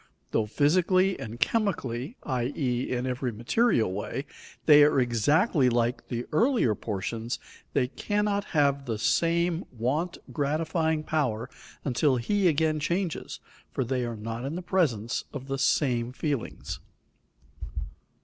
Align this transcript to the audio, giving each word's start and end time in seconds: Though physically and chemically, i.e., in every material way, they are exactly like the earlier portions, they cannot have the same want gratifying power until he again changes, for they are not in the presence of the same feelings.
Though 0.31 0.47
physically 0.47 1.19
and 1.19 1.39
chemically, 1.39 2.17
i.e., 2.23 2.89
in 2.89 3.05
every 3.05 3.31
material 3.31 3.93
way, 3.93 4.25
they 4.65 4.83
are 4.83 4.99
exactly 4.99 5.69
like 5.69 6.07
the 6.07 6.25
earlier 6.31 6.73
portions, 6.73 7.37
they 7.73 7.87
cannot 7.87 8.45
have 8.45 8.85
the 8.87 8.97
same 8.97 9.63
want 9.71 10.17
gratifying 10.33 11.03
power 11.03 11.51
until 11.85 12.15
he 12.15 12.47
again 12.47 12.79
changes, 12.79 13.39
for 13.71 13.83
they 13.83 14.03
are 14.03 14.17
not 14.17 14.43
in 14.43 14.55
the 14.55 14.63
presence 14.63 15.23
of 15.33 15.47
the 15.47 15.59
same 15.59 16.11
feelings. 16.13 16.79